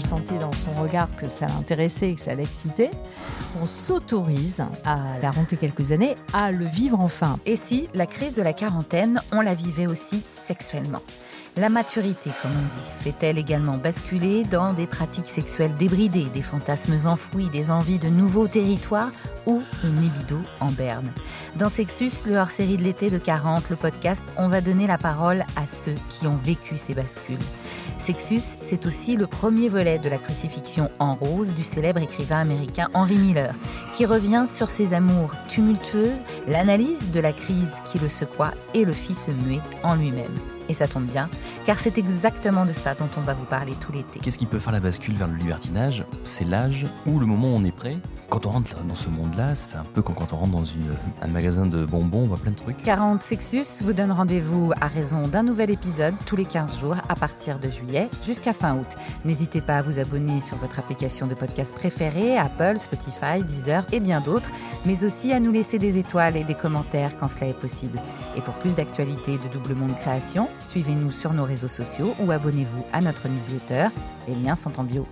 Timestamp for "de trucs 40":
52.52-53.20